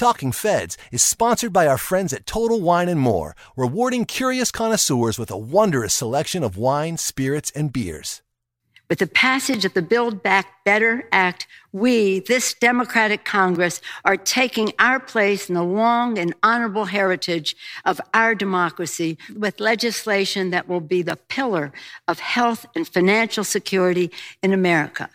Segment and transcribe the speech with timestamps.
[0.00, 5.18] Talking Feds is sponsored by our friends at Total Wine and More, rewarding curious connoisseurs
[5.18, 8.22] with a wondrous selection of wine, spirits, and beers.
[8.88, 14.72] With the passage of the Build Back Better Act, we, this Democratic Congress, are taking
[14.78, 17.54] our place in the long and honorable heritage
[17.84, 21.74] of our democracy with legislation that will be the pillar
[22.08, 24.10] of health and financial security
[24.42, 25.10] in America.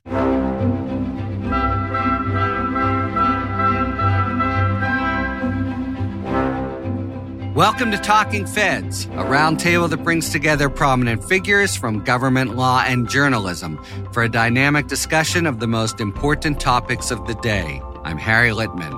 [7.55, 13.07] Welcome to Talking Feds, a roundtable that brings together prominent figures from government law and
[13.07, 17.81] journalism for a dynamic discussion of the most important topics of the day.
[18.03, 18.91] I'm Harry Litman.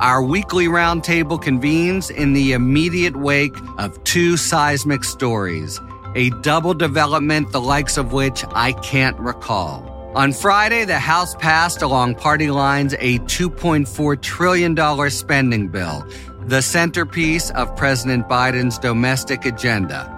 [0.00, 5.78] Our weekly roundtable convenes in the immediate wake of two seismic stories,
[6.16, 9.88] a double development the likes of which I can't recall.
[10.16, 16.04] On Friday, the House passed along party lines a $2.4 trillion spending bill
[16.46, 20.16] the centerpiece of President Biden's domestic agenda.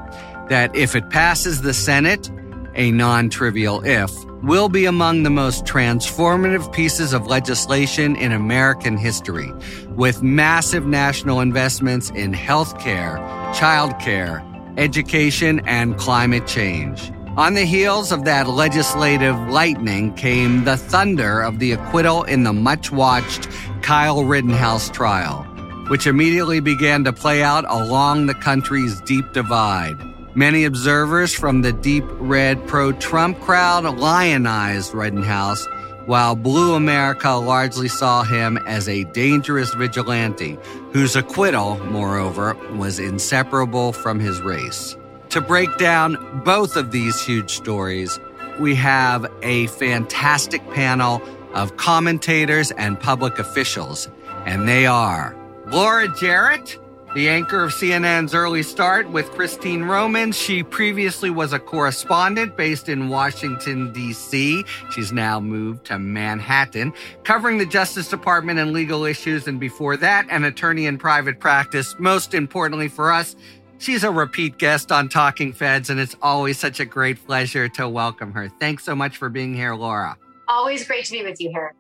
[0.49, 2.31] That if it passes the Senate,
[2.75, 8.97] a non trivial if, will be among the most transformative pieces of legislation in American
[8.97, 9.53] history,
[9.91, 13.19] with massive national investments in healthcare,
[13.55, 14.43] childcare,
[14.79, 17.13] education, and climate change.
[17.37, 22.53] On the heels of that legislative lightning came the thunder of the acquittal in the
[22.53, 23.49] much watched
[23.81, 25.47] Kyle Rittenhouse trial
[25.89, 29.97] which immediately began to play out along the country's deep divide.
[30.35, 35.67] Many observers from the deep red pro Trump crowd lionized Rittenhouse,
[36.07, 40.59] while Blue America largely saw him as a dangerous vigilante
[40.93, 44.97] whose acquittal, moreover, was inseparable from his race.
[45.31, 48.19] To break down both of these huge stories,
[48.59, 51.23] we have a fantastic panel
[51.55, 54.09] of commentators and public officials,
[54.47, 55.37] and they are
[55.73, 56.79] Laura Jarrett,
[57.15, 60.37] the anchor of CNN's Early Start with Christine Romans.
[60.37, 64.65] She previously was a correspondent based in Washington, D.C.
[64.91, 66.93] She's now moved to Manhattan,
[67.25, 69.49] covering the Justice Department and legal issues.
[69.49, 71.97] And before that, an attorney in private practice.
[71.99, 73.35] Most importantly for us,
[73.79, 77.89] she's a repeat guest on Talking Feds, and it's always such a great pleasure to
[77.89, 78.51] welcome her.
[78.61, 80.19] Thanks so much for being here, Laura.
[80.49, 81.75] Always great to be with you here.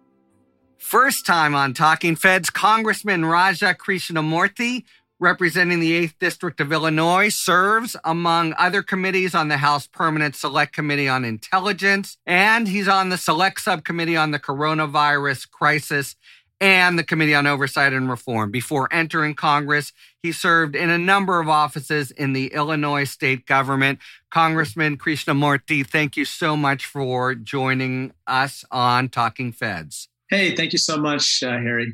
[0.82, 4.84] First time on Talking Feds, Congressman Raja Krishnamoorthi,
[5.18, 10.74] representing the 8th District of Illinois, serves among other committees on the House Permanent Select
[10.74, 16.16] Committee on Intelligence, and he's on the Select Subcommittee on the Coronavirus Crisis
[16.60, 18.50] and the Committee on Oversight and Reform.
[18.50, 24.00] Before entering Congress, he served in a number of offices in the Illinois state government.
[24.30, 30.08] Congressman Krishnamoorthi, thank you so much for joining us on Talking Feds.
[30.32, 31.92] Hey, thank you so much, uh, Harry.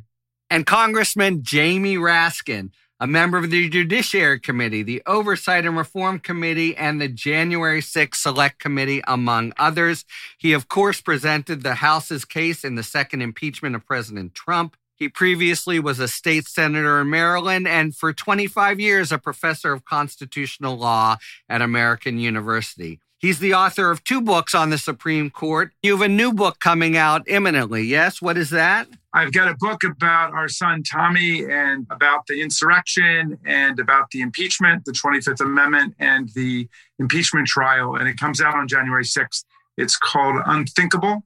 [0.49, 6.77] And Congressman Jamie Raskin, a member of the Judiciary Committee, the Oversight and Reform Committee,
[6.77, 10.05] and the January 6 Select Committee, among others.
[10.39, 14.77] He, of course, presented the House's case in the second impeachment of President Trump.
[14.95, 19.85] He previously was a state senator in Maryland and for 25 years a professor of
[19.85, 21.17] constitutional law
[21.49, 23.01] at American University.
[23.19, 25.73] He's the author of two books on the Supreme Court.
[25.83, 27.83] You have a new book coming out imminently.
[27.83, 28.87] Yes, what is that?
[29.13, 34.21] I've got a book about our son Tommy and about the insurrection and about the
[34.21, 36.69] impeachment, the 25th Amendment, and the
[37.01, 37.97] impeachment trial.
[37.97, 39.45] And it comes out on January 6th.
[39.77, 41.25] It's called Unthinkable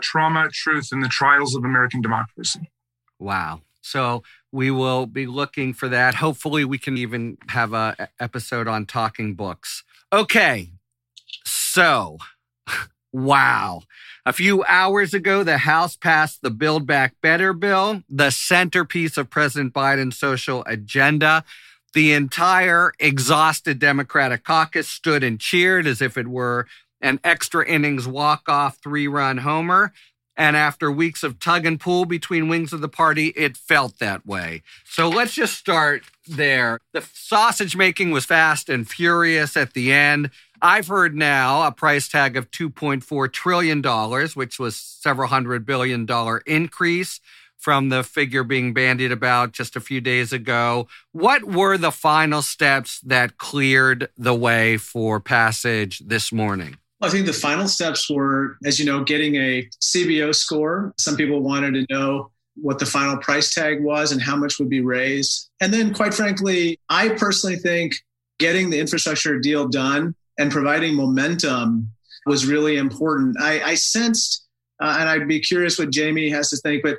[0.00, 2.70] Trauma, Truth, and the Trials of American Democracy.
[3.18, 3.62] Wow.
[3.80, 6.14] So we will be looking for that.
[6.14, 9.82] Hopefully, we can even have a episode on talking books.
[10.12, 10.70] Okay,
[11.72, 12.18] so,
[13.12, 13.82] wow.
[14.26, 19.30] A few hours ago, the House passed the Build Back Better bill, the centerpiece of
[19.30, 21.44] President Biden's social agenda.
[21.94, 26.66] The entire exhausted Democratic caucus stood and cheered as if it were
[27.00, 29.94] an extra innings walk off three run homer.
[30.36, 34.26] And after weeks of tug and pull between wings of the party, it felt that
[34.26, 34.62] way.
[34.84, 36.80] So let's just start there.
[36.92, 40.30] The sausage making was fast and furious at the end.
[40.64, 43.82] I've heard now a price tag of $2.4 trillion,
[44.34, 47.18] which was several hundred billion dollar increase
[47.58, 50.86] from the figure being bandied about just a few days ago.
[51.10, 56.76] What were the final steps that cleared the way for passage this morning?
[57.00, 60.94] I think the final steps were, as you know, getting a CBO score.
[60.96, 64.68] Some people wanted to know what the final price tag was and how much would
[64.68, 65.50] be raised.
[65.60, 67.94] And then, quite frankly, I personally think
[68.38, 71.88] getting the infrastructure deal done and providing momentum
[72.26, 73.36] was really important.
[73.40, 74.44] I, I sensed,
[74.80, 76.98] uh, and I'd be curious what Jamie has to think, but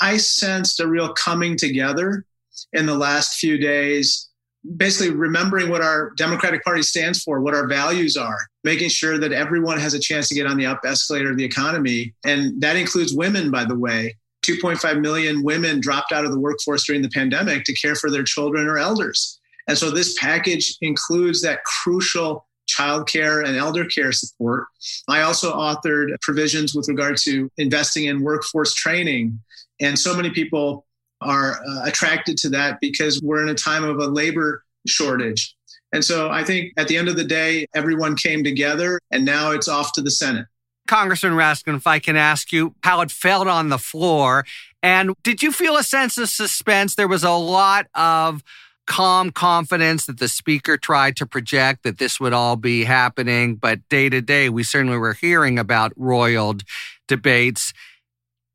[0.00, 2.24] I sensed a real coming together
[2.72, 4.28] in the last few days,
[4.76, 9.32] basically remembering what our Democratic Party stands for, what our values are, making sure that
[9.32, 12.14] everyone has a chance to get on the up escalator of the economy.
[12.24, 14.16] And that includes women, by the way.
[14.46, 18.22] 2.5 million women dropped out of the workforce during the pandemic to care for their
[18.22, 19.40] children or elders.
[19.66, 24.66] And so this package includes that crucial childcare and elder care support.
[25.08, 29.38] I also authored provisions with regard to investing in workforce training.
[29.80, 30.86] And so many people
[31.20, 35.54] are uh, attracted to that because we're in a time of a labor shortage.
[35.92, 39.52] And so I think at the end of the day, everyone came together and now
[39.52, 40.46] it's off to the Senate.
[40.86, 44.44] Congressman Raskin, if I can ask you how it felt on the floor.
[44.82, 46.94] And did you feel a sense of suspense?
[46.94, 48.42] There was a lot of
[48.86, 53.56] calm confidence that the speaker tried to project that this would all be happening.
[53.56, 56.62] But day to day, we certainly were hearing about roiled
[57.08, 57.72] debates.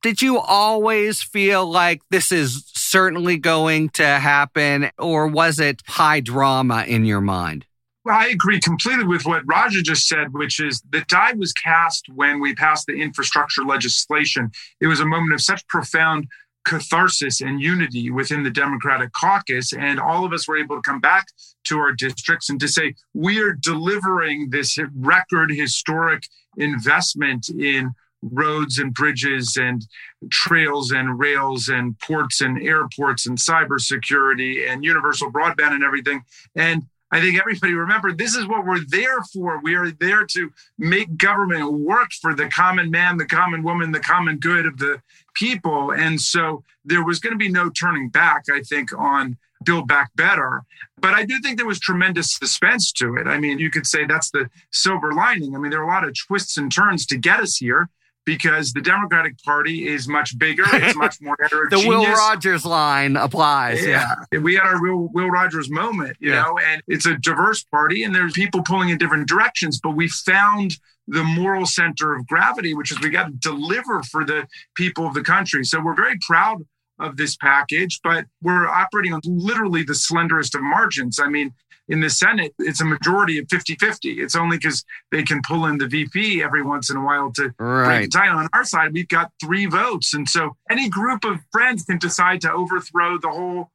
[0.02, 6.22] Did you always feel like this is certainly going to happen, or was it high
[6.22, 7.66] drama in your mind?
[8.06, 12.08] Well, I agree completely with what Raja just said, which is the die was cast
[12.16, 14.52] when we passed the infrastructure legislation.
[14.80, 16.28] It was a moment of such profound
[16.69, 19.74] catharsis and unity within the Democratic caucus.
[19.74, 21.25] And all of us were able to come back
[21.66, 26.27] to our districts and to say, we are delivering this record historic
[26.57, 29.88] investment in roads and bridges and
[30.30, 36.22] trails and rails and ports and airports and cybersecurity and universal broadband and everything.
[36.56, 39.60] And I think everybody remember this is what we're there for.
[39.63, 44.00] We are there to make government work for the common man, the common woman, the
[44.00, 45.01] common good of the
[45.39, 45.91] people.
[45.91, 50.12] And so there was going to be no turning back, I think, on Build Back
[50.15, 50.63] Better.
[50.97, 53.25] But I do think there was tremendous suspense to it.
[53.27, 55.56] I mean, you could say that's the silver lining.
[55.56, 57.89] I mean, there are a lot of twists and turns to get us here
[58.30, 60.64] because the Democratic Party is much bigger.
[60.72, 61.84] It's much more heterogeneous.
[61.84, 63.84] the Will Rogers line applies.
[63.84, 64.14] Yeah.
[64.31, 64.40] yeah.
[64.40, 66.44] We had our Will, Will Rogers moment, you yeah.
[66.44, 70.10] know, and it's a diverse party and there's people pulling in different directions, but we
[70.10, 70.78] found
[71.08, 75.16] the moral center of gravity, which is we got to deliver for the people of
[75.16, 75.64] the country.
[75.64, 76.60] So we're very proud
[77.00, 81.20] of this package, but we're operating on literally the slenderest of margins.
[81.20, 81.52] I mean,
[81.89, 84.21] in the Senate, it's a majority of 50 50.
[84.21, 87.53] It's only because they can pull in the VP every once in a while to
[87.57, 87.86] right.
[87.86, 88.30] break the tie.
[88.30, 90.13] On our side, we've got three votes.
[90.13, 93.71] And so any group of friends can decide to overthrow the whole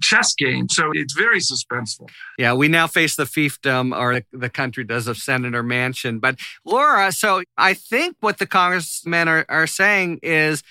[0.00, 0.68] chess game.
[0.68, 2.08] So it's very suspenseful.
[2.38, 6.20] Yeah, we now face the fiefdom, or the country does, of Senator Manchin.
[6.20, 10.62] But Laura, so I think what the congressmen are, are saying is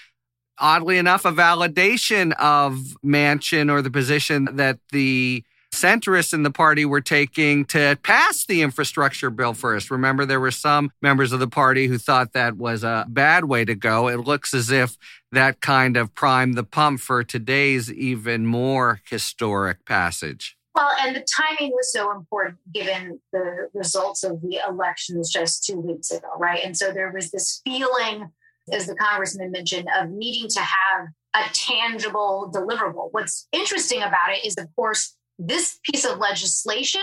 [0.57, 5.43] oddly enough, a validation of Manchin or the position that the
[5.75, 9.91] centrists in the party were taking to pass the infrastructure bill first.
[9.91, 13.65] Remember, there were some members of the party who thought that was a bad way
[13.65, 14.07] to go.
[14.07, 14.97] It looks as if
[15.31, 20.57] that kind of primed the pump for today's even more historic passage.
[20.73, 25.79] Well, and the timing was so important given the results of the elections just two
[25.79, 26.59] weeks ago, right?
[26.63, 28.29] And so there was this feeling,
[28.71, 33.09] as the congressman mentioned, of needing to have a tangible deliverable.
[33.11, 37.01] What's interesting about it is, of course, this piece of legislation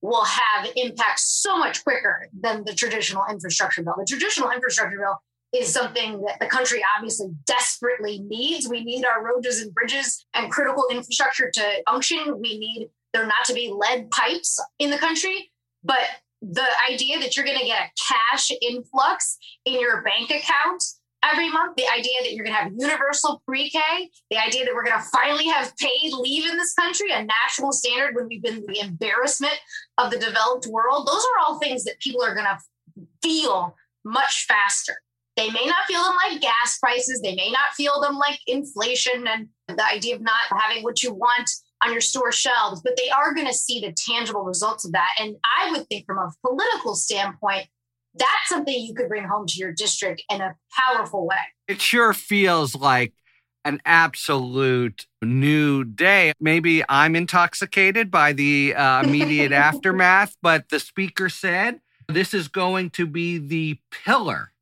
[0.00, 3.94] will have impact so much quicker than the traditional infrastructure bill.
[3.98, 5.18] The traditional infrastructure bill
[5.52, 8.68] is something that the country obviously desperately needs.
[8.68, 12.40] We need our roads and bridges and critical infrastructure to function.
[12.40, 15.50] We need there not to be lead pipes in the country.
[15.84, 16.00] But
[16.40, 20.82] the idea that you're going to get a cash influx in your bank account
[21.22, 23.78] every month, the idea that you're going to have universal pre K,
[24.30, 27.72] the idea that we're going to finally have paid leave in this country, a national
[27.72, 29.54] standard when we've been the embarrassment
[29.98, 32.58] of the developed world, those are all things that people are going to
[33.22, 34.96] feel much faster.
[35.36, 39.26] They may not feel them like gas prices, they may not feel them like inflation
[39.26, 41.50] and the idea of not having what you want
[41.82, 45.08] on your store shelves, but they are going to see the tangible results of that.
[45.18, 47.66] And I would think, from a political standpoint,
[48.14, 51.36] that's something you could bring home to your district in a powerful way.
[51.68, 53.12] It sure feels like
[53.64, 56.32] an absolute new day.
[56.40, 62.90] Maybe I'm intoxicated by the uh, immediate aftermath, but the speaker said this is going
[62.90, 64.52] to be the pillar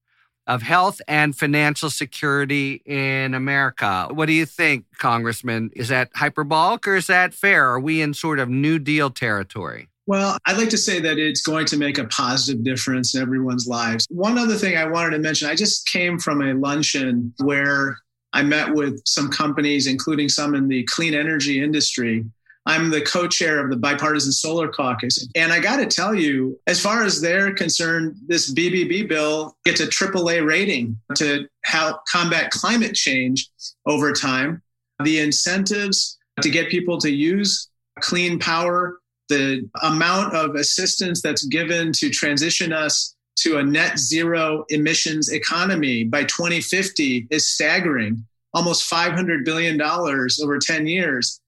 [0.47, 4.09] of health and financial security in America.
[4.11, 5.71] What do you think, Congressman?
[5.77, 7.69] Is that hyperbolic or is that fair?
[7.69, 9.90] Are we in sort of New Deal territory?
[10.11, 13.69] Well, I'd like to say that it's going to make a positive difference in everyone's
[13.69, 14.09] lives.
[14.11, 17.97] One other thing I wanted to mention I just came from a luncheon where
[18.33, 22.25] I met with some companies, including some in the clean energy industry,
[22.67, 25.29] I'm the co chair of the Bipartisan Solar Caucus.
[25.37, 29.81] And I got to tell you, as far as they're concerned, this BBB bill gets
[29.81, 33.49] a AAA rating to help combat climate change
[33.87, 34.61] over time.
[35.05, 37.69] The incentives to get people to use
[38.01, 38.97] clean power,
[39.31, 46.05] the amount of assistance that's given to transition us to a net zero emissions economy
[46.05, 51.41] by 2050 is staggering almost $500 billion over 10 years.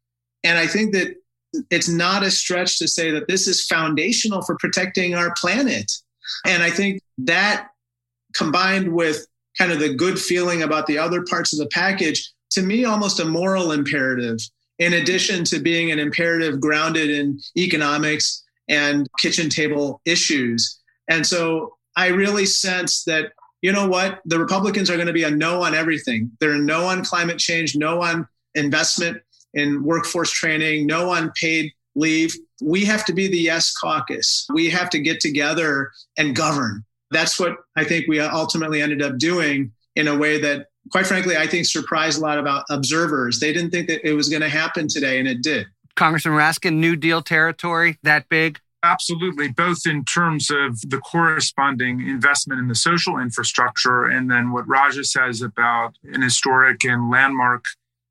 [0.44, 1.16] And I think that
[1.70, 5.90] it's not a stretch to say that this is foundational for protecting our planet.
[6.46, 7.68] And I think that
[8.34, 9.26] combined with
[9.58, 13.20] kind of the good feeling about the other parts of the package, to me, almost
[13.20, 14.38] a moral imperative,
[14.82, 20.80] in addition to being an imperative grounded in economics and kitchen table issues.
[21.08, 25.22] And so I really sense that, you know what, the Republicans are going to be
[25.22, 26.32] a no on everything.
[26.40, 29.22] They're no on climate change, no on investment
[29.54, 32.34] in workforce training, no on paid leave.
[32.60, 34.46] We have to be the yes caucus.
[34.52, 36.84] We have to get together and govern.
[37.10, 41.36] That's what I think we ultimately ended up doing in a way that, quite frankly,
[41.36, 43.40] I think surprised a lot about observers.
[43.40, 45.66] They didn't think that it was going to happen today, and it did.
[45.96, 48.60] Congressman Raskin, New Deal territory, that big?
[48.84, 54.66] Absolutely, both in terms of the corresponding investment in the social infrastructure and then what
[54.66, 57.64] Raja says about an historic and landmark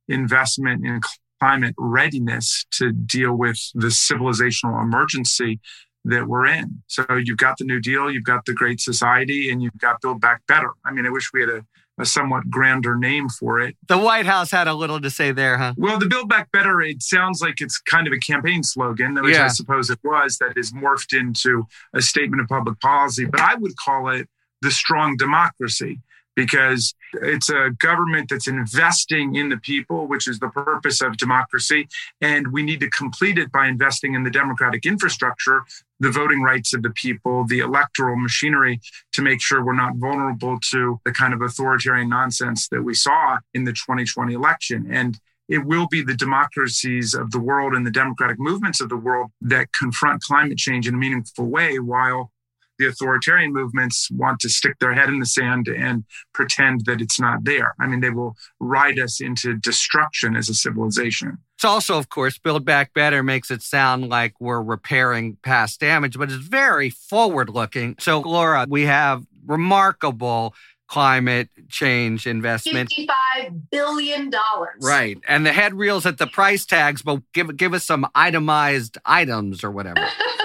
[0.08, 1.02] investment in
[1.42, 5.60] climate readiness to deal with the civilizational emergency
[6.06, 6.82] that we're in.
[6.88, 10.22] So you've got the New Deal, you've got the Great Society, and you've got Build
[10.22, 10.72] Back Better.
[10.86, 11.66] I mean, I wish we had a
[12.02, 13.76] a somewhat grander name for it.
[13.88, 15.74] The White House had a little to say there, huh?
[15.78, 19.36] Well, the Build Back Better, it sounds like it's kind of a campaign slogan, which
[19.36, 19.46] yeah.
[19.46, 23.26] I suppose it was, that is morphed into a statement of public policy.
[23.26, 24.28] But I would call it
[24.62, 26.00] the strong democracy
[26.42, 31.88] because it's a government that's investing in the people, which is the purpose of democracy.
[32.20, 35.62] And we need to complete it by investing in the democratic infrastructure,
[36.00, 38.82] the voting rights of the people, the electoral machinery
[39.12, 43.38] to make sure we're not vulnerable to the kind of authoritarian nonsense that we saw
[43.54, 44.88] in the 2020 election.
[44.90, 48.98] And it will be the democracies of the world and the democratic movements of the
[48.98, 52.32] world that confront climate change in a meaningful way while
[52.82, 57.20] the authoritarian movements want to stick their head in the sand and pretend that it's
[57.20, 57.76] not there.
[57.80, 61.38] I mean, they will ride us into destruction as a civilization.
[61.56, 66.18] It's also, of course, Build Back Better makes it sound like we're repairing past damage,
[66.18, 67.96] but it's very forward looking.
[68.00, 70.56] So, Laura, we have remarkable
[70.88, 72.92] climate change investment.
[72.92, 74.32] $55 billion.
[74.82, 75.20] Right.
[75.28, 79.64] And the head reels at the price tags, but give, give us some itemized items
[79.64, 80.06] or whatever.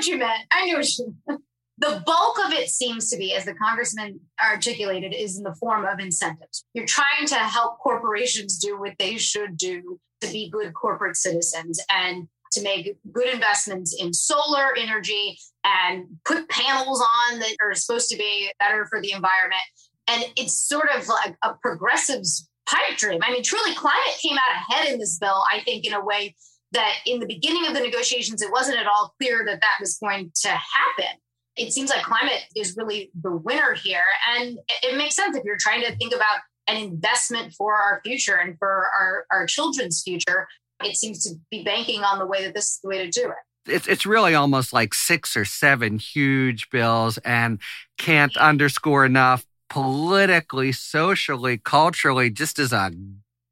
[0.00, 0.46] what you meant.
[0.50, 1.42] I knew what you meant.
[1.76, 5.86] The bulk of it seems to be, as the congressman articulated, is in the form
[5.86, 6.64] of incentives.
[6.74, 11.82] You're trying to help corporations do what they should do to be good corporate citizens
[11.90, 18.10] and to make good investments in solar energy and put panels on that are supposed
[18.10, 19.62] to be better for the environment.
[20.06, 23.20] And it's sort of like a progressive's pipe dream.
[23.22, 26.34] I mean, truly, climate came out ahead in this bill, I think, in a way
[26.72, 29.98] that in the beginning of the negotiations, it wasn't at all clear that that was
[29.98, 31.18] going to happen.
[31.56, 34.04] It seems like climate is really the winner here.
[34.36, 38.36] And it makes sense if you're trying to think about an investment for our future
[38.36, 40.46] and for our, our children's future.
[40.82, 43.26] It seems to be banking on the way that this is the way to do
[43.28, 43.36] it
[43.66, 47.60] it's it's really almost like six or seven huge bills and
[47.98, 52.90] can't underscore enough politically, socially, culturally, just as a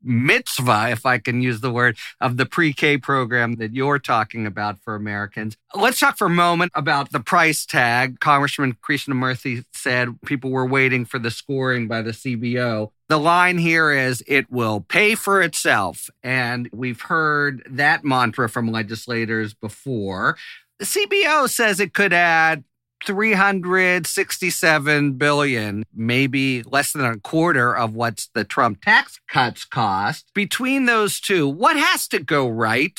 [0.09, 4.47] mitzvah, if I can use the word, of the pre K program that you're talking
[4.47, 5.57] about for Americans.
[5.75, 8.21] Let's talk for a moment about the price tag.
[8.21, 12.91] Congressman Krishnamoorthi said people were waiting for the scoring by the CBO.
[13.09, 16.11] The line here is it will pay for itself.
[16.23, 20.37] And we've heard that mantra from legislators before.
[20.79, 22.65] The CBO says it could add
[23.05, 30.31] 367 billion, maybe less than a quarter of what's the Trump tax cuts cost.
[30.35, 32.99] Between those two, what has to go right?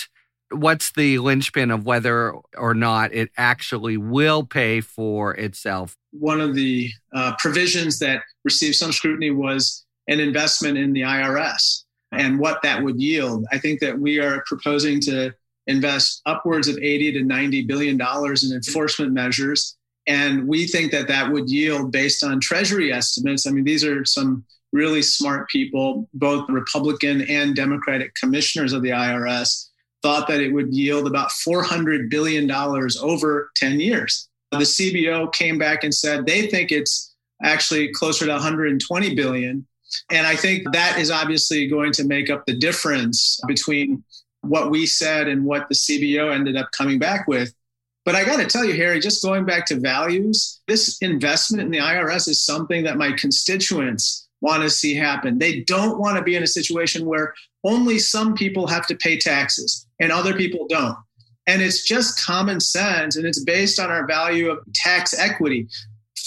[0.51, 5.96] What's the linchpin of whether or not it actually will pay for itself?
[6.12, 11.84] One of the uh, provisions that received some scrutiny was an investment in the IRS
[12.12, 13.46] and what that would yield.
[13.51, 15.36] I think that we are proposing to
[15.68, 19.77] invest upwards of 80 to 90 billion dollars in enforcement measures
[20.10, 24.04] and we think that that would yield, based on Treasury estimates, I mean, these are
[24.04, 29.68] some really smart people, both Republican and Democratic commissioners of the IRS,
[30.01, 34.28] thought that it would yield about $400 billion over 10 years.
[34.51, 37.13] The CBO came back and said they think it's
[37.44, 39.68] actually closer to 120 billion.
[40.10, 44.04] And I think that is obviously going to make up the difference between
[44.42, 47.54] what we said and what the CBO ended up coming back with.
[48.06, 51.72] But I got to tell you, Harry, just going back to values, this investment in
[51.72, 55.38] the IRS is something that my constituents want to see happen.
[55.38, 59.18] They don't want to be in a situation where only some people have to pay
[59.18, 60.98] taxes and other people don't.
[61.46, 65.68] And it's just common sense and it's based on our value of tax equity.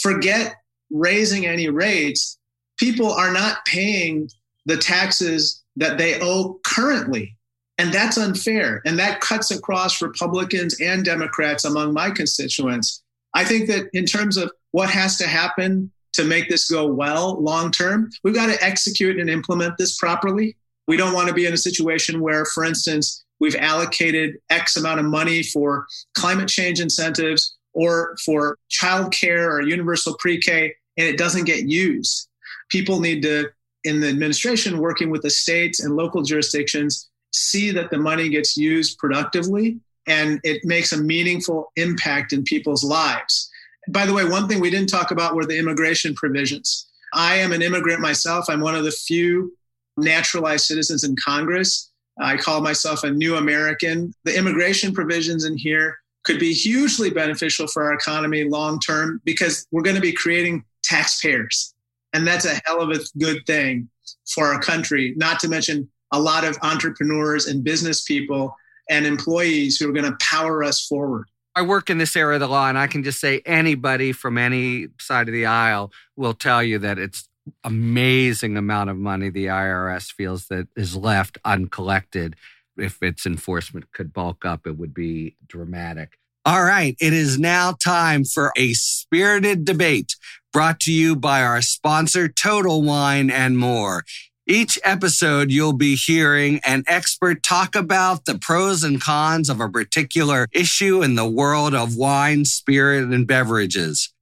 [0.00, 0.56] Forget
[0.90, 2.38] raising any rates.
[2.78, 4.28] People are not paying
[4.66, 7.36] the taxes that they owe currently.
[7.82, 8.80] And that's unfair.
[8.84, 13.02] And that cuts across Republicans and Democrats among my constituents.
[13.34, 17.42] I think that in terms of what has to happen to make this go well
[17.42, 20.56] long term, we've got to execute and implement this properly.
[20.86, 25.00] We don't want to be in a situation where, for instance, we've allocated X amount
[25.00, 31.18] of money for climate change incentives or for childcare or universal pre K and it
[31.18, 32.28] doesn't get used.
[32.68, 33.48] People need to,
[33.82, 38.56] in the administration, working with the states and local jurisdictions, see that the money gets
[38.56, 43.50] used productively and it makes a meaningful impact in people's lives.
[43.88, 46.88] By the way, one thing we didn't talk about were the immigration provisions.
[47.14, 48.46] I am an immigrant myself.
[48.48, 49.56] I'm one of the few
[49.96, 51.90] naturalized citizens in Congress.
[52.20, 54.14] I call myself a new American.
[54.24, 59.66] The immigration provisions in here could be hugely beneficial for our economy long term because
[59.72, 61.74] we're going to be creating taxpayers.
[62.12, 63.88] And that's a hell of a good thing
[64.34, 68.54] for our country, not to mention a lot of entrepreneurs and business people
[68.90, 71.26] and employees who are going to power us forward.
[71.54, 74.38] I work in this area of the law, and I can just say anybody from
[74.38, 77.28] any side of the aisle will tell you that it's
[77.64, 82.36] amazing amount of money the IRS feels that is left uncollected.
[82.78, 86.18] If its enforcement could bulk up, it would be dramatic.
[86.44, 90.16] All right, it is now time for a spirited debate
[90.52, 94.04] brought to you by our sponsor, Total Wine and More.
[94.46, 99.68] Each episode, you'll be hearing an expert talk about the pros and cons of a
[99.68, 104.12] particular issue in the world of wine, spirit, and beverages.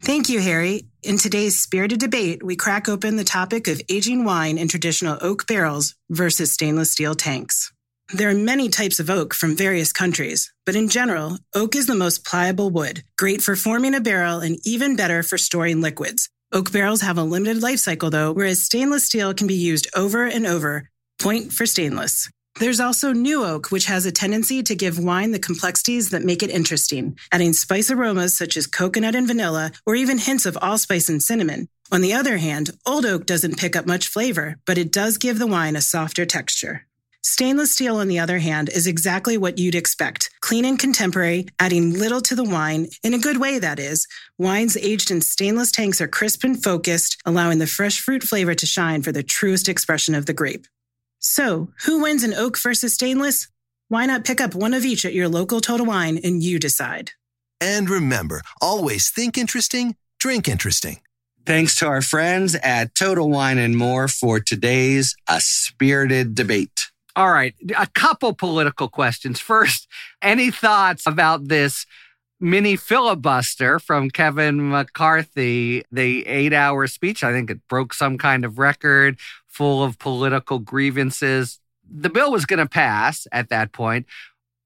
[0.00, 0.86] Thank you, Harry.
[1.02, 5.46] In today's spirited debate, we crack open the topic of aging wine in traditional oak
[5.46, 7.72] barrels versus stainless steel tanks.
[8.12, 11.94] There are many types of oak from various countries, but in general, oak is the
[11.94, 16.28] most pliable wood, great for forming a barrel and even better for storing liquids.
[16.54, 20.24] Oak barrels have a limited life cycle though, whereas stainless steel can be used over
[20.24, 20.88] and over.
[21.18, 22.30] Point for stainless.
[22.60, 26.44] There's also new oak, which has a tendency to give wine the complexities that make
[26.44, 31.08] it interesting, adding spice aromas such as coconut and vanilla, or even hints of allspice
[31.08, 31.66] and cinnamon.
[31.90, 35.40] On the other hand, old oak doesn't pick up much flavor, but it does give
[35.40, 36.86] the wine a softer texture.
[37.26, 40.30] Stainless steel, on the other hand, is exactly what you'd expect.
[40.42, 44.06] Clean and contemporary, adding little to the wine, in a good way, that is.
[44.36, 48.66] Wines aged in stainless tanks are crisp and focused, allowing the fresh fruit flavor to
[48.66, 50.66] shine for the truest expression of the grape.
[51.18, 53.48] So, who wins in oak versus stainless?
[53.88, 57.12] Why not pick up one of each at your local Total Wine and you decide?
[57.58, 61.00] And remember, always think interesting, drink interesting.
[61.46, 66.90] Thanks to our friends at Total Wine and More for today's A Spirited Debate.
[67.16, 69.38] All right, a couple political questions.
[69.38, 69.86] First,
[70.20, 71.86] any thoughts about this
[72.40, 77.22] mini filibuster from Kevin McCarthy, the eight hour speech?
[77.22, 81.60] I think it broke some kind of record full of political grievances.
[81.88, 84.06] The bill was going to pass at that point.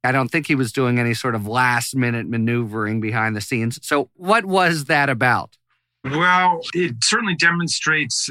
[0.02, 3.78] I don't think he was doing any sort of last minute maneuvering behind the scenes.
[3.86, 5.58] So, what was that about?
[6.04, 8.30] Well, it certainly demonstrates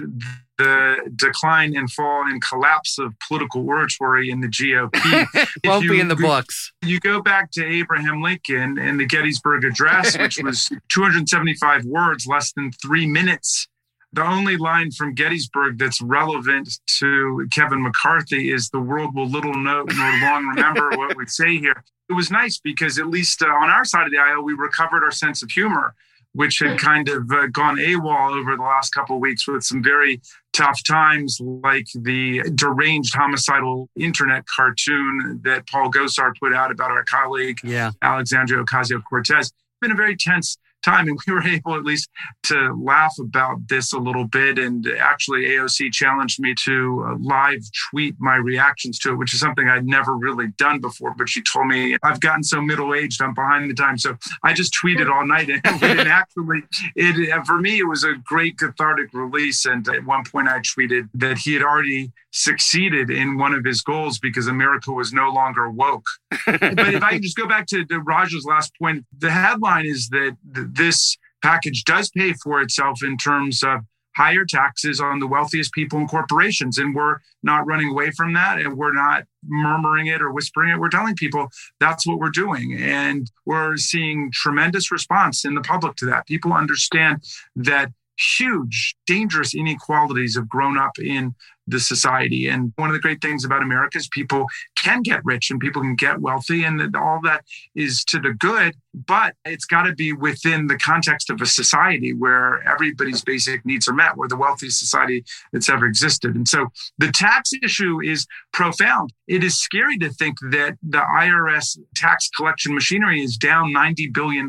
[0.58, 5.50] the decline and fall and collapse of political oratory in the GOP.
[5.66, 6.72] Won't you, be in the books.
[6.82, 12.54] You go back to Abraham Lincoln and the Gettysburg Address, which was 275 words, less
[12.54, 13.68] than three minutes.
[14.14, 19.54] The only line from Gettysburg that's relevant to Kevin McCarthy is the world will little
[19.54, 21.84] note nor long remember what we say here.
[22.10, 25.04] It was nice because at least uh, on our side of the aisle, we recovered
[25.04, 25.94] our sense of humor
[26.38, 29.82] which had kind of uh, gone AWOL over the last couple of weeks with some
[29.82, 30.22] very
[30.54, 37.04] tough times, like the deranged homicidal internet cartoon that Paul Gosar put out about our
[37.06, 37.90] colleague, yeah.
[38.04, 39.52] Alexandria Ocasio Cortez.
[39.82, 41.08] Been a very tense time.
[41.08, 42.10] And we were able at least
[42.44, 44.60] to laugh about this a little bit.
[44.60, 47.60] And actually, AOC challenged me to uh, live
[47.90, 51.14] tweet my reactions to it, which is something I'd never really done before.
[51.18, 53.98] But she told me I've gotten so middle aged, I'm behind the time.
[53.98, 55.48] So I just tweeted all night.
[55.88, 56.64] And, actually,
[56.96, 59.66] it uh, for me, it was a great cathartic release.
[59.66, 63.82] And at one point, I tweeted that he had already succeeded in one of his
[63.82, 66.06] goals because America was no longer woke.
[66.46, 66.62] but
[66.94, 70.38] if I can just go back to, to Raj's last point, the headline is that
[70.44, 73.82] this package does pay for itself in terms of
[74.16, 76.78] higher taxes on the wealthiest people and corporations.
[76.78, 80.80] And we're not running away from that and we're not murmuring it or whispering it.
[80.80, 82.78] We're telling people that's what we're doing.
[82.80, 86.28] And we're seeing tremendous response in the public to that.
[86.28, 87.24] People understand
[87.56, 91.36] that huge, dangerous inequalities have grown up in
[91.68, 92.48] the society.
[92.48, 95.82] And one of the great things about America is people can get rich and people
[95.82, 97.44] can get wealthy, and all that
[97.76, 98.76] is to the good.
[99.06, 103.88] But it's got to be within the context of a society where everybody's basic needs
[103.88, 104.18] are met.
[104.18, 106.36] We're the wealthiest society that's ever existed.
[106.36, 109.14] And so the tax issue is profound.
[109.28, 114.48] It is scary to think that the IRS tax collection machinery is down $90 billion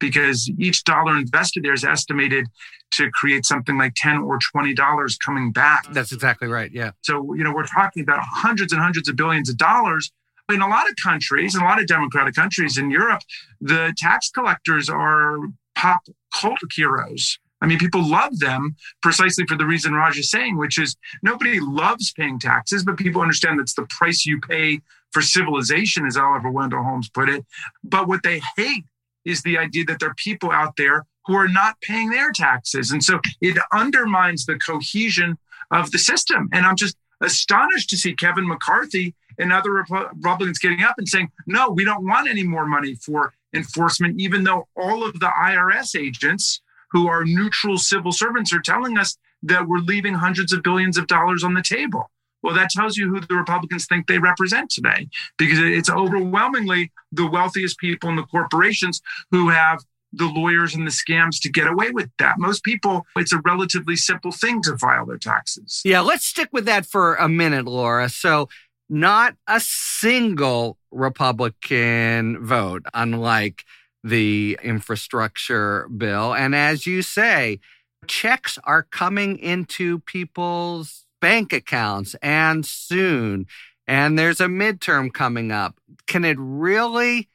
[0.00, 2.46] because each dollar invested there is estimated
[2.90, 5.84] to create something like 10 or 20 dollars coming back.
[5.92, 6.92] That's exactly right yeah.
[7.02, 10.10] So you know we're talking about hundreds and hundreds of billions of dollars.
[10.50, 13.20] In a lot of countries in a lot of democratic countries in europe
[13.60, 15.40] the tax collectors are
[15.74, 16.00] pop
[16.34, 17.38] cult heroes.
[17.60, 21.58] I mean, people love them precisely for the reason Raj is saying, which is nobody
[21.60, 24.80] loves paying taxes, but people understand that's the price you pay
[25.10, 27.44] for civilization, as Oliver Wendell Holmes put it.
[27.82, 28.84] But what they hate
[29.24, 32.90] is the idea that there are people out there who are not paying their taxes.
[32.90, 35.38] And so it undermines the cohesion
[35.70, 36.48] of the system.
[36.52, 41.30] And I'm just astonished to see Kevin McCarthy and other Republicans getting up and saying,
[41.46, 45.98] no, we don't want any more money for enforcement, even though all of the IRS
[45.98, 50.98] agents who are neutral civil servants are telling us that we're leaving hundreds of billions
[50.98, 52.10] of dollars on the table.
[52.42, 57.26] Well, that tells you who the Republicans think they represent today, because it's overwhelmingly the
[57.28, 61.90] wealthiest people in the corporations who have the lawyers and the scams to get away
[61.90, 62.36] with that.
[62.38, 65.82] Most people, it's a relatively simple thing to file their taxes.
[65.84, 68.08] Yeah, let's stick with that for a minute, Laura.
[68.08, 68.48] So,
[68.88, 73.64] not a single Republican vote, unlike
[74.02, 76.34] the infrastructure bill.
[76.34, 77.60] And as you say,
[78.06, 83.46] checks are coming into people's bank accounts and soon.
[83.86, 85.78] And there's a midterm coming up.
[86.06, 87.28] Can it really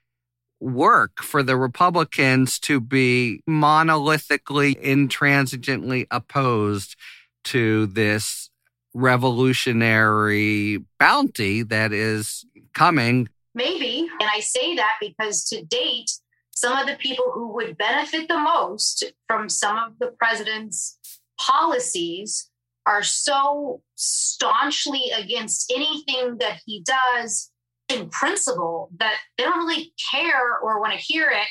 [0.60, 6.96] work for the Republicans to be monolithically, intransigently opposed
[7.46, 8.50] to this
[8.94, 13.28] revolutionary bounty that is coming?
[13.56, 14.08] Maybe.
[14.20, 16.12] And I say that because to date,
[16.56, 20.98] some of the people who would benefit the most from some of the president's
[21.40, 22.50] policies
[22.86, 27.52] are so staunchly against anything that he does
[27.90, 31.48] in principle that they don't really care or want to hear it.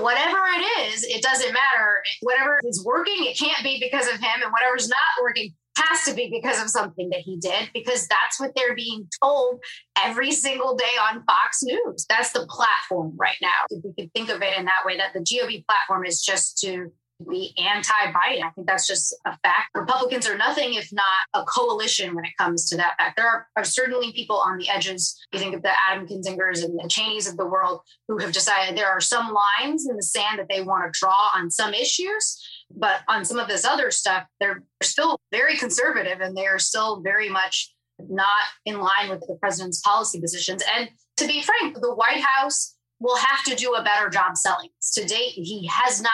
[0.00, 2.02] Whatever it is, it doesn't matter.
[2.20, 6.14] Whatever is working, it can't be because of him, and whatever's not working has to
[6.14, 9.62] be because of something that he did, because that's what they're being told
[10.02, 12.06] every single day on Fox News.
[12.08, 13.64] That's the platform right now.
[13.70, 16.58] If we could think of it in that way, that the GOP platform is just
[16.58, 16.92] to
[17.28, 18.44] be anti-Biden.
[18.44, 19.70] I think that's just a fact.
[19.74, 21.04] Republicans are nothing if not
[21.34, 23.16] a coalition when it comes to that fact.
[23.16, 25.18] There are, are certainly people on the edges.
[25.32, 28.76] You think of the Adam Kinzingers and the Cheneys of the world who have decided
[28.76, 32.38] there are some lines in the sand that they want to draw on some issues.
[32.74, 37.00] But on some of this other stuff, they're still very conservative and they are still
[37.00, 37.74] very much
[38.08, 40.62] not in line with the president's policy positions.
[40.76, 44.68] And to be frank, the White House will have to do a better job selling.
[44.92, 46.12] To date, he has not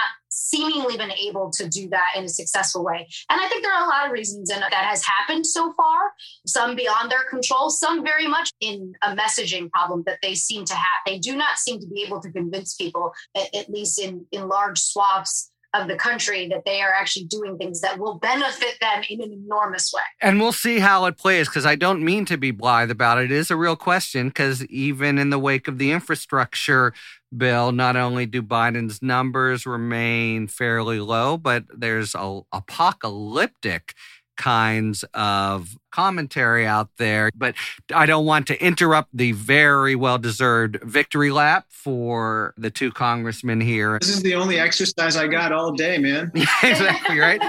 [0.48, 3.08] seemingly been able to do that in a successful way.
[3.30, 6.12] And I think there are a lot of reasons and that has happened so far,
[6.46, 10.74] some beyond their control, some very much in a messaging problem that they seem to
[10.74, 11.00] have.
[11.04, 14.78] They do not seem to be able to convince people, at least in, in large
[14.78, 19.20] swaths of the country that they are actually doing things that will benefit them in
[19.20, 20.02] an enormous way.
[20.20, 23.24] And we'll see how it plays because I don't mean to be blithe about it.
[23.24, 26.92] It is a real question because even in the wake of the infrastructure
[27.36, 33.94] bill, not only do Biden's numbers remain fairly low, but there's a apocalyptic
[34.36, 37.30] kinds of commentary out there.
[37.34, 37.54] But
[37.94, 43.60] I don't want to interrupt the very well deserved victory lap for the two congressmen
[43.60, 43.98] here.
[44.00, 46.30] This is the only exercise I got all day, man.
[46.62, 47.40] exactly, right?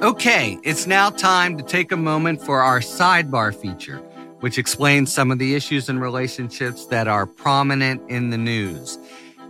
[0.00, 3.96] Okay, it's now time to take a moment for our sidebar feature,
[4.38, 8.96] which explains some of the issues and relationships that are prominent in the news.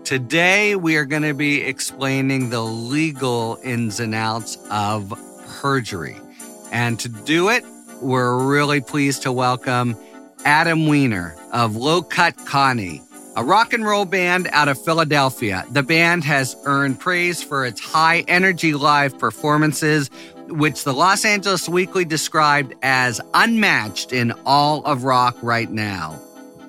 [0.04, 5.12] Today, we are going to be explaining the legal ins and outs of
[5.58, 6.16] perjury.
[6.70, 7.64] And to do it,
[8.00, 9.96] we're really pleased to welcome
[10.44, 13.02] Adam Weiner of Low Cut Connie,
[13.34, 15.64] a rock and roll band out of Philadelphia.
[15.72, 20.10] The band has earned praise for its high energy live performances,
[20.46, 26.20] which the Los Angeles Weekly described as unmatched in all of rock right now.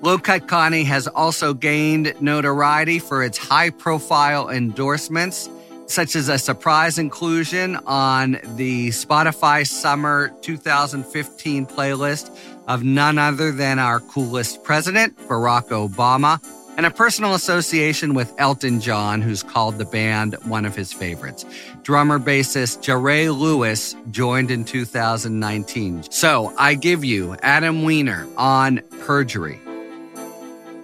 [0.02, 5.48] Low Cut Connie has also gained notoriety for its high profile endorsements
[5.90, 12.36] such as a surprise inclusion on the Spotify Summer 2015 playlist
[12.68, 16.40] of none other than our coolest president, Barack Obama,
[16.78, 21.44] and a personal association with Elton John, who's called the band one of his favorites.
[21.82, 26.04] Drummer bassist Jerry Lewis joined in 2019.
[26.12, 29.60] So I give you Adam Weiner on perjury.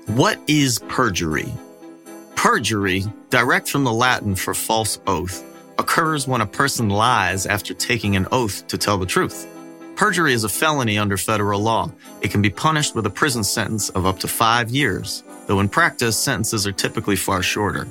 [0.08, 1.54] What is perjury?
[2.36, 5.44] Perjury, direct from the Latin for false oath,
[5.80, 9.48] occurs when a person lies after taking an oath to tell the truth.
[9.96, 11.90] Perjury is a felony under federal law.
[12.22, 15.70] It can be punished with a prison sentence of up to five years, though in
[15.70, 17.88] practice, sentences are typically far shorter.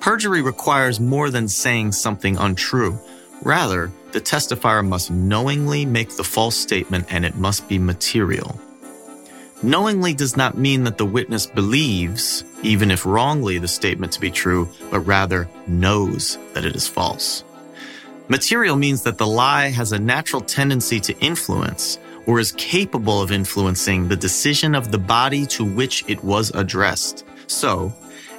[0.00, 2.98] Perjury requires more than saying something untrue.
[3.42, 8.58] Rather, the testifier must knowingly make the false statement and it must be material.
[9.62, 14.30] Knowingly does not mean that the witness believes, even if wrongly, the statement to be
[14.30, 17.44] true, but rather knows that it is false.
[18.28, 23.32] Material means that the lie has a natural tendency to influence or is capable of
[23.32, 27.26] influencing the decision of the body to which it was addressed.
[27.46, 27.92] So,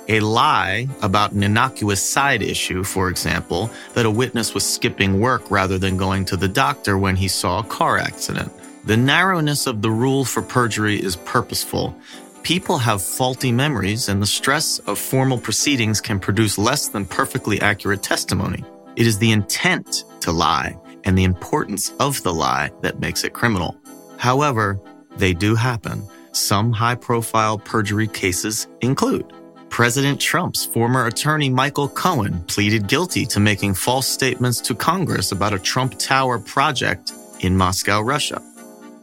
[0.08, 5.52] a lie about an innocuous side issue, for example, that a witness was skipping work
[5.52, 8.52] rather than going to the doctor when he saw a car accident.
[8.84, 11.96] The narrowness of the rule for perjury is purposeful.
[12.42, 17.62] People have faulty memories, and the stress of formal proceedings can produce less than perfectly
[17.62, 18.64] accurate testimony.
[18.96, 23.34] It is the intent to lie and the importance of the lie that makes it
[23.34, 23.78] criminal.
[24.18, 24.80] However,
[25.16, 26.02] they do happen.
[26.32, 29.32] Some high profile perjury cases include
[29.70, 35.54] President Trump's former attorney Michael Cohen pleaded guilty to making false statements to Congress about
[35.54, 38.42] a Trump Tower project in Moscow, Russia.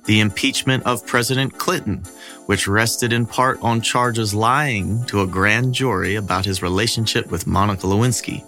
[0.08, 2.02] The impeachment of President Clinton,
[2.46, 7.46] which rested in part on charges lying to a grand jury about his relationship with
[7.46, 8.42] Monica Lewinsky.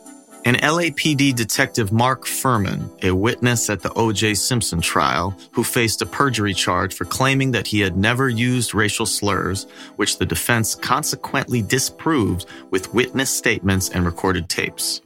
[0.47, 4.37] And LAPD detective Mark Fuhrman, a witness at the O.J.
[4.37, 9.05] Simpson trial, who faced a perjury charge for claiming that he had never used racial
[9.05, 15.03] slurs, which the defense consequently disproved with witness statements and recorded tapes.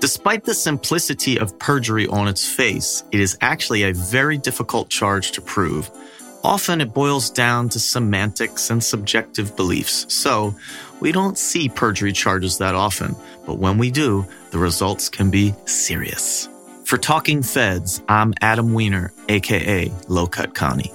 [0.00, 5.32] Despite the simplicity of perjury on its face, it is actually a very difficult charge
[5.32, 5.90] to prove.
[6.44, 10.06] Often it boils down to semantics and subjective beliefs.
[10.12, 10.54] So,
[11.00, 15.54] we don't see perjury charges that often, but when we do, the results can be
[15.64, 16.48] serious.
[16.84, 20.92] For Talking Feds, I'm Adam Weiner, aka Low Cut Connie.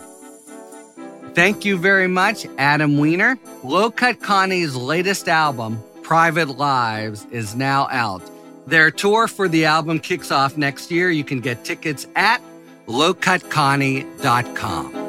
[1.35, 3.37] Thank you very much, Adam Weiner.
[3.63, 8.21] Low Cut Connie's latest album, Private Lives, is now out.
[8.67, 11.09] Their tour for the album kicks off next year.
[11.09, 12.41] You can get tickets at
[12.87, 14.99] lowcutconnie.com.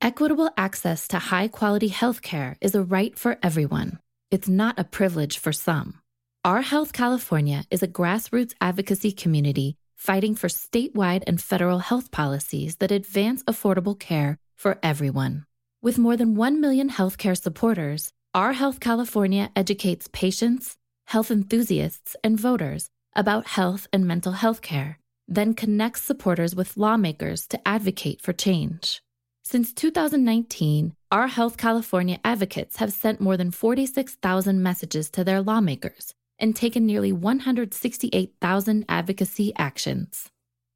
[0.00, 4.00] Equitable access to high quality healthcare is a right for everyone.
[4.32, 6.00] It's not a privilege for some.
[6.44, 12.76] Our Health California is a grassroots advocacy community fighting for statewide and federal health policies
[12.76, 15.46] that advance affordable care for everyone.
[15.80, 22.40] With more than 1 million healthcare supporters, Our Health California educates patients, health enthusiasts, and
[22.40, 28.32] voters about health and mental health care, then connects supporters with lawmakers to advocate for
[28.32, 29.02] change.
[29.44, 36.14] Since 2019, Our Health California advocates have sent more than 46,000 messages to their lawmakers
[36.38, 40.30] and taken nearly 168,000 advocacy actions.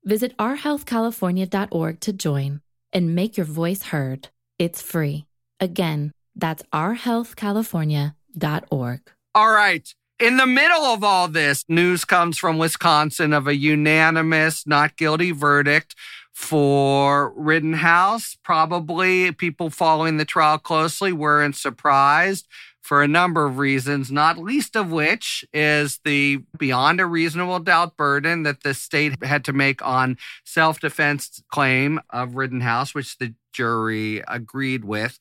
[0.05, 2.61] Visit ourhealthcalifornia.org to join
[2.93, 4.29] and make your voice heard.
[4.59, 5.25] It's free.
[5.59, 9.01] Again, that's ourhealthcalifornia.org.
[9.35, 9.95] All right.
[10.19, 15.31] In the middle of all this, news comes from Wisconsin of a unanimous not guilty
[15.31, 15.95] verdict
[16.33, 18.39] for Rittenhouse.
[18.43, 22.49] Probably people following the trial closely weren't surprised
[22.87, 27.97] for a number of reasons, not least of which is the beyond a reasonable doubt
[27.97, 33.35] burden that the state had to make on self defense claim of Rittenhouse, which the
[33.53, 35.19] jury agreed with.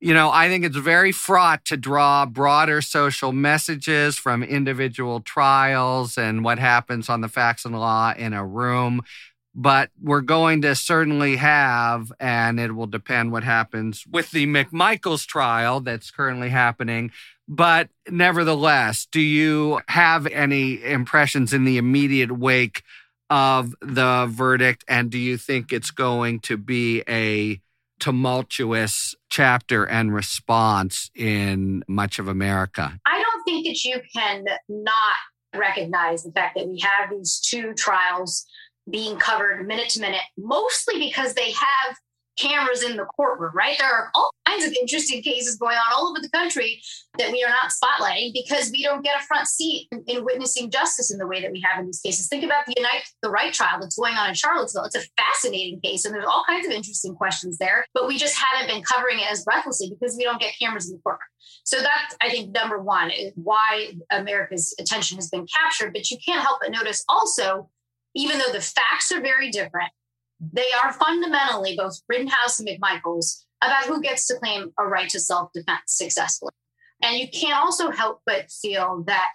[0.00, 6.16] You know, I think it's very fraught to draw broader social messages from individual trials
[6.16, 9.02] and what happens on the facts and law in a room
[9.54, 15.26] but we're going to certainly have, and it will depend what happens with the McMichaels
[15.26, 17.10] trial that's currently happening.
[17.48, 22.84] But nevertheless, do you have any impressions in the immediate wake
[23.28, 24.84] of the verdict?
[24.86, 27.60] And do you think it's going to be a
[28.00, 32.98] tumultuous chapter and response in much of America?
[33.06, 35.16] I don't think that you can not
[35.54, 38.44] recognize the fact that we have these two trials
[38.90, 41.96] being covered minute to minute, mostly because they have
[42.38, 43.76] cameras in the courtroom, right?
[43.78, 46.82] There are all kinds of interesting cases going on all over the country
[47.18, 50.70] that we are not spotlighting because we don't get a front seat in, in witnessing
[50.70, 52.28] justice in the way that we have in these cases.
[52.28, 54.84] Think about the Unite the Right trial that's going on in Charlottesville.
[54.84, 58.36] It's a fascinating case, and there's all kinds of interesting questions there, but we just
[58.36, 61.20] haven't been covering it as breathlessly because we don't get cameras in the courtroom.
[61.64, 65.92] So that's, I think, number one, is why America's attention has been captured.
[65.92, 67.70] But you can't help but notice also,
[68.14, 69.90] even though the facts are very different,
[70.40, 75.20] they are fundamentally both Rittenhouse and McMichaels about who gets to claim a right to
[75.20, 76.52] self defense successfully.
[77.02, 79.32] And you can't also help but feel that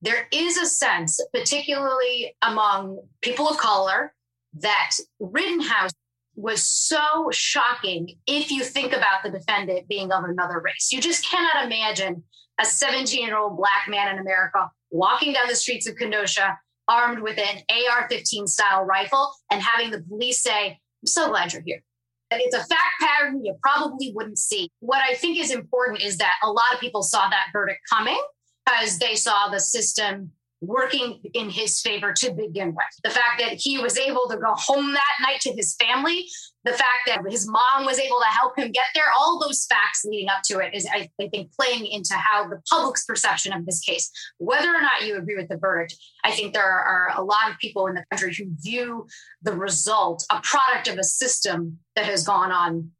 [0.00, 4.12] there is a sense, particularly among people of color,
[4.54, 5.92] that Rittenhouse
[6.36, 10.90] was so shocking if you think about the defendant being of another race.
[10.92, 12.24] You just cannot imagine
[12.60, 17.20] a 17 year old black man in America walking down the streets of Kenosha armed
[17.20, 21.62] with an AR 15 style rifle and having the police say, I'm so glad you're
[21.64, 21.82] here.
[22.30, 24.70] It's a fact pattern you probably wouldn't see.
[24.80, 28.20] What I think is important is that a lot of people saw that verdict coming
[28.64, 30.32] because they saw the system
[30.66, 32.84] working in his favor to begin with.
[33.02, 36.26] The fact that he was able to go home that night to his family,
[36.64, 40.04] the fact that his mom was able to help him get there, all those facts
[40.04, 43.80] leading up to it is, I, think, playing into how the public's perception of this
[43.80, 47.50] case, whether or not you agree with the verdict, I think there are a lot
[47.50, 49.06] of people in the country who view
[49.42, 52.90] the result a product of a system that has gone on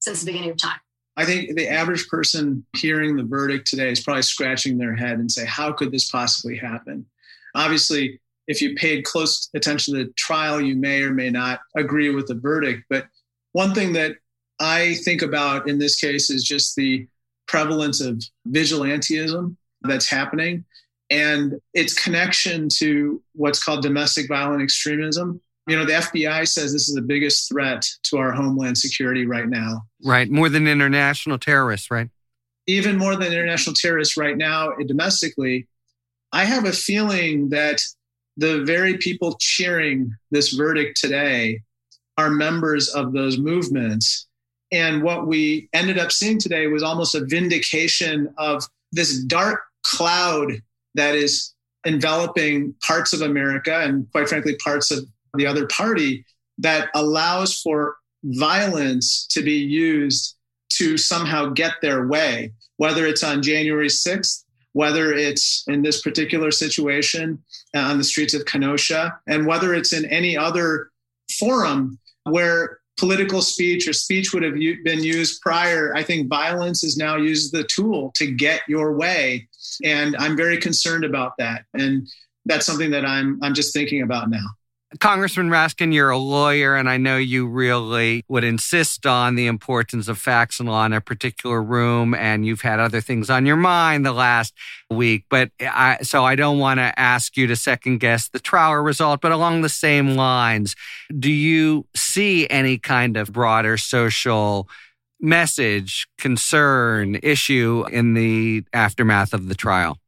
[0.00, 0.80] since the beginning of time.
[1.16, 5.30] I think the average person hearing the verdict today is probably scratching their head and
[5.30, 7.06] say, how could this possibly happen?
[7.54, 12.10] Obviously, if you paid close attention to the trial, you may or may not agree
[12.10, 12.84] with the verdict.
[12.88, 13.06] But
[13.52, 14.16] one thing that
[14.60, 17.06] I think about in this case is just the
[17.46, 20.64] prevalence of vigilantism that's happening
[21.10, 25.40] and its connection to what's called domestic violent extremism.
[25.70, 29.48] You know, the FBI says this is the biggest threat to our homeland security right
[29.48, 29.82] now.
[30.04, 30.28] Right.
[30.28, 32.10] More than international terrorists, right?
[32.66, 35.68] Even more than international terrorists right now uh, domestically.
[36.32, 37.80] I have a feeling that
[38.36, 41.62] the very people cheering this verdict today
[42.18, 44.26] are members of those movements.
[44.72, 50.50] And what we ended up seeing today was almost a vindication of this dark cloud
[50.96, 51.54] that is
[51.86, 56.24] enveloping parts of America and, quite frankly, parts of the other party
[56.58, 60.36] that allows for violence to be used
[60.70, 66.50] to somehow get their way, whether it's on January 6th whether it's in this particular
[66.50, 67.42] situation
[67.74, 70.90] on the streets of Kenosha, and whether it's in any other
[71.38, 75.94] forum where political speech or speech would have been used prior.
[75.96, 79.48] I think violence is now used as the tool to get your way.
[79.82, 81.64] And I'm very concerned about that.
[81.72, 82.06] And
[82.44, 84.44] that's something that I'm, I'm just thinking about now.
[84.98, 90.08] Congressman Raskin, you're a lawyer, and I know you really would insist on the importance
[90.08, 93.56] of facts and law in a particular room, and you've had other things on your
[93.56, 94.52] mind the last
[94.90, 95.26] week.
[95.30, 99.20] But I, so I don't want to ask you to second guess the trial result,
[99.20, 100.74] but along the same lines,
[101.16, 104.68] do you see any kind of broader social
[105.20, 109.98] message, concern, issue in the aftermath of the trial?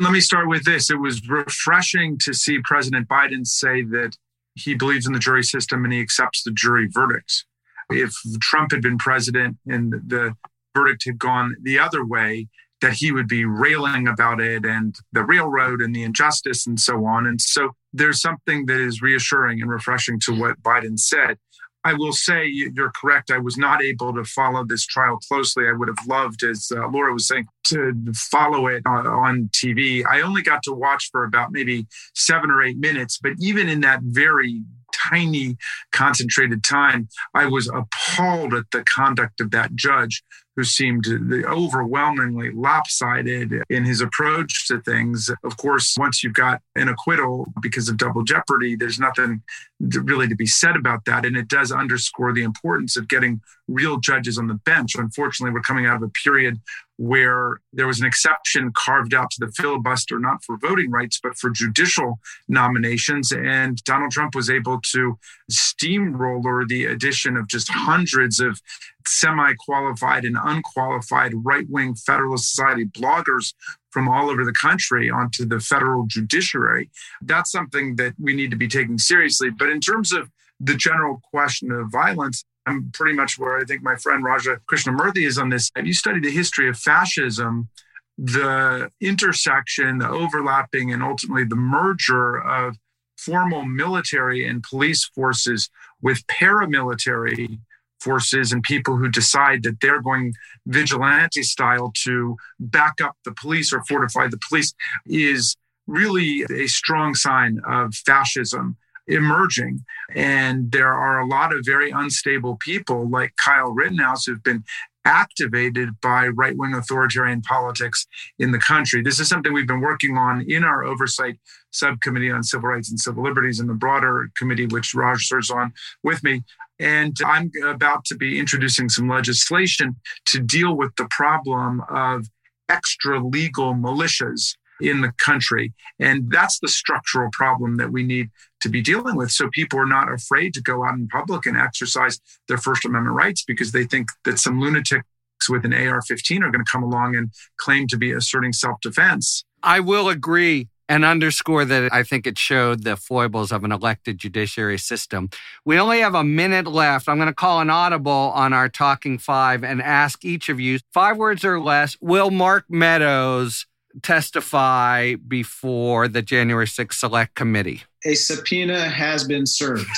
[0.00, 0.90] Let me start with this.
[0.90, 4.16] It was refreshing to see President Biden say that
[4.54, 7.44] he believes in the jury system and he accepts the jury verdicts.
[7.90, 10.34] If Trump had been president and the
[10.76, 12.48] verdict had gone the other way,
[12.80, 17.06] that he would be railing about it and the railroad and the injustice and so
[17.06, 17.26] on.
[17.26, 21.38] And so there's something that is reassuring and refreshing to what Biden said.
[21.84, 23.30] I will say you're correct.
[23.30, 25.68] I was not able to follow this trial closely.
[25.68, 30.02] I would have loved, as uh, Laura was saying, to follow it on, on, TV.
[30.08, 33.82] I only got to watch for about maybe seven or eight minutes, but even in
[33.82, 35.56] that very tiny
[35.92, 40.22] concentrated time, I was appalled at the conduct of that judge
[40.56, 41.06] who seemed
[41.44, 45.30] overwhelmingly lopsided in his approach to things.
[45.42, 49.42] Of course, once you've got an acquittal because of double jeopardy, there's nothing
[49.80, 51.24] really to be said about that.
[51.26, 54.94] And it does underscore the importance of getting real judges on the bench.
[54.94, 56.60] Unfortunately, we're coming out of a period
[56.96, 61.36] where there was an exception carved out to the filibuster, not for voting rights, but
[61.36, 63.32] for judicial nominations.
[63.32, 65.18] And Donald Trump was able to
[65.50, 68.60] steamroller the addition of just hundreds of
[69.06, 73.54] semi qualified and unqualified right wing Federalist Society bloggers
[73.90, 76.90] from all over the country onto the federal judiciary.
[77.22, 79.50] That's something that we need to be taking seriously.
[79.50, 83.82] But in terms of the general question of violence, I'm pretty much where I think
[83.82, 85.70] my friend Raja Krishnamoorthi is on this.
[85.76, 87.68] If you study the history of fascism,
[88.16, 92.76] the intersection, the overlapping, and ultimately the merger of
[93.18, 95.68] formal military and police forces
[96.00, 97.58] with paramilitary
[98.00, 100.34] forces and people who decide that they're going
[100.66, 104.74] vigilante style to back up the police or fortify the police
[105.06, 105.56] is
[105.86, 108.76] really a strong sign of fascism
[109.06, 109.84] emerging.
[110.14, 114.64] And there are a lot of very unstable people like Kyle Rittenhouse who've been
[115.04, 118.06] activated by right wing authoritarian politics
[118.38, 119.02] in the country.
[119.02, 121.38] This is something we've been working on in our oversight
[121.72, 125.72] subcommittee on civil rights and civil liberties and the broader committee, which Raj serves on
[126.02, 126.42] with me.
[126.80, 129.96] And I'm about to be introducing some legislation
[130.26, 132.26] to deal with the problem of
[132.68, 135.72] extra legal militias in the country.
[136.00, 138.30] And that's the structural problem that we need
[138.64, 139.30] to be dealing with.
[139.30, 143.14] So people are not afraid to go out in public and exercise their First Amendment
[143.14, 145.04] rights because they think that some lunatics
[145.48, 148.80] with an AR 15 are going to come along and claim to be asserting self
[148.80, 149.44] defense.
[149.62, 154.18] I will agree and underscore that I think it showed the foibles of an elected
[154.18, 155.30] judiciary system.
[155.64, 157.08] We only have a minute left.
[157.08, 160.78] I'm going to call an audible on our Talking Five and ask each of you
[160.92, 161.96] five words or less.
[162.00, 163.66] Will Mark Meadows
[164.02, 167.82] testify before the January 6th Select Committee?
[168.04, 169.86] A subpoena has been served.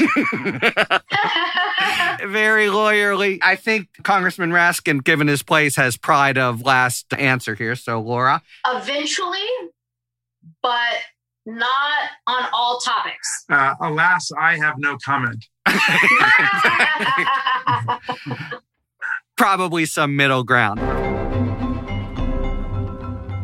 [2.25, 3.39] Very lawyerly.
[3.43, 7.75] I think Congressman Raskin, given his place, has pride of last answer here.
[7.75, 8.43] So, Laura?
[8.67, 9.47] Eventually,
[10.63, 10.97] but
[11.45, 13.45] not on all topics.
[13.51, 15.45] Uh, alas, I have no comment.
[19.37, 20.81] Probably some middle ground.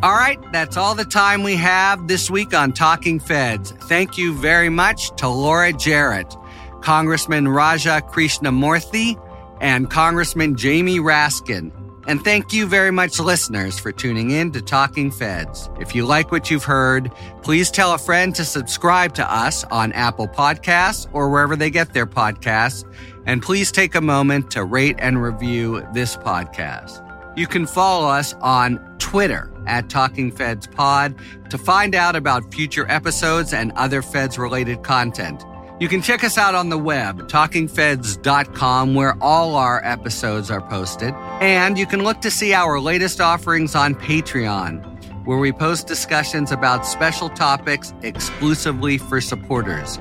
[0.02, 3.70] All right, that's all the time we have this week on Talking Feds.
[3.82, 6.36] Thank you very much to Laura Jarrett,
[6.80, 9.16] Congressman Raja Krishnamoorthi,
[9.60, 11.70] and Congressman Jamie Raskin.
[12.08, 15.70] And thank you very much, listeners, for tuning in to Talking Feds.
[15.78, 19.92] If you like what you've heard, please tell a friend to subscribe to us on
[19.92, 22.84] Apple Podcasts or wherever they get their podcasts.
[23.24, 27.08] And please take a moment to rate and review this podcast.
[27.34, 31.14] You can follow us on Twitter at Talking Feds Pod
[31.48, 35.42] to find out about future episodes and other Feds related content.
[35.80, 41.14] You can check us out on the web, talkingfeds.com, where all our episodes are posted.
[41.40, 46.52] And you can look to see our latest offerings on Patreon, where we post discussions
[46.52, 49.98] about special topics exclusively for supporters.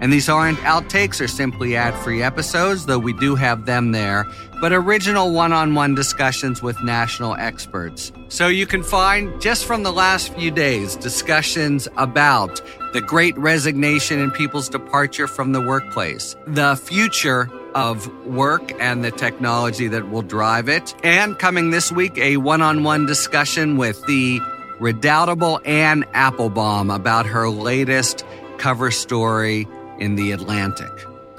[0.00, 4.26] And these aren't outtakes or simply ad free episodes, though we do have them there,
[4.60, 8.10] but original one on one discussions with national experts.
[8.28, 14.20] So you can find just from the last few days discussions about the great resignation
[14.20, 20.22] and people's departure from the workplace, the future of work and the technology that will
[20.22, 24.40] drive it, and coming this week, a one on one discussion with the
[24.80, 28.24] redoubtable Anne Applebaum about her latest
[28.58, 29.68] cover story
[30.00, 30.90] in the Atlantic.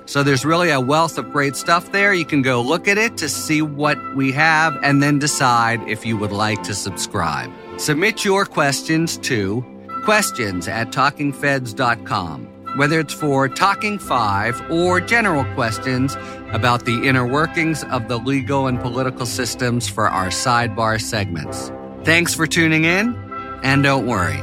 [0.05, 2.13] So there's really a wealth of great stuff there.
[2.13, 6.05] You can go look at it to see what we have and then decide if
[6.05, 7.51] you would like to subscribe.
[7.77, 9.63] Submit your questions to
[10.03, 12.45] questions at talkingfeds.com,
[12.77, 16.15] whether it's for Talking Five or general questions
[16.51, 21.71] about the inner workings of the legal and political systems for our sidebar segments.
[22.03, 23.15] Thanks for tuning in,
[23.63, 24.41] and don't worry,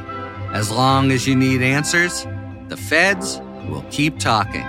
[0.52, 2.26] as long as you need answers,
[2.68, 4.64] the feds We'll keep talking.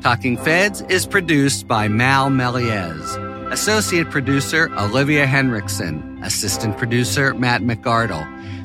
[0.00, 8.24] Talking Feds is produced by Mal Meliez, associate producer Olivia Henriksen, assistant producer Matt McArdle,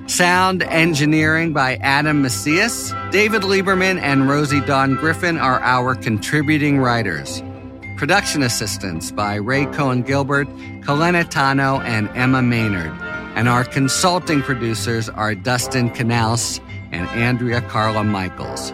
[0.09, 7.41] sound engineering by Adam Macias, David Lieberman, and Rosie Dawn Griffin are our contributing writers.
[7.97, 10.47] Production assistance by Ray Cohen Gilbert,
[10.81, 12.91] Kalena Tano, and Emma Maynard.
[13.35, 16.59] And our consulting producers are Dustin Canals
[16.91, 18.71] and Andrea Carla Michaels.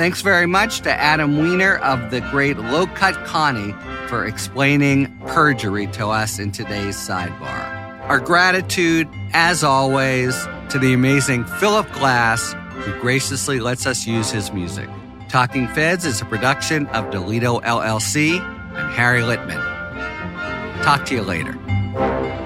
[0.00, 3.74] Thanks very much to Adam Weiner of the great Low Cut Connie
[4.08, 8.00] for explaining perjury to us in today's sidebar.
[8.08, 10.34] Our gratitude, as always,
[10.70, 14.88] to the amazing Philip Glass, who graciously lets us use his music.
[15.28, 19.62] Talking Feds is a production of Delito LLC and Harry Litman.
[20.82, 22.39] Talk to you later.